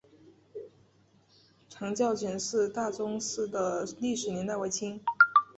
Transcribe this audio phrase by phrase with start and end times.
[1.69, 4.99] 长教简氏大宗祠的历史年代为清。